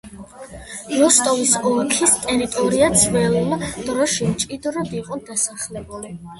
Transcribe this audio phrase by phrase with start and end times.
[1.01, 3.39] როსტოვის ოლქის ტერიტორია ძველ
[3.91, 6.15] დროში მჭიდროდ იყო დასახლებული.